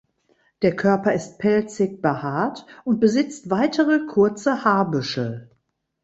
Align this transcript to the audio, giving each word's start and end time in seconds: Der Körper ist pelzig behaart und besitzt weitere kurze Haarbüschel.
Der 0.63 0.75
Körper 0.75 1.13
ist 1.13 1.37
pelzig 1.37 2.01
behaart 2.01 2.65
und 2.85 2.99
besitzt 2.99 3.51
weitere 3.51 4.07
kurze 4.07 4.63
Haarbüschel. 4.65 5.51